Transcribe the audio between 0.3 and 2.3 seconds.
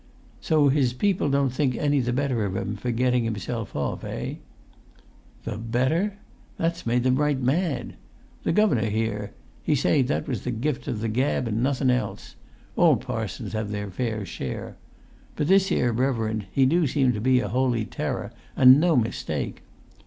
"So his people don't think any the